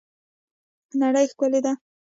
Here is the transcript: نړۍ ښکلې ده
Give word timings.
نړۍ 1.01 1.25
ښکلې 1.31 1.59
ده 1.65 1.73